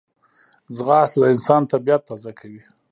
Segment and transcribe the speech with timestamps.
[0.75, 2.61] ځغاسته د انسان طبیعت تازه کوي